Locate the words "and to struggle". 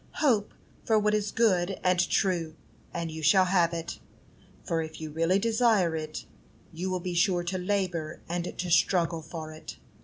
8.27-9.21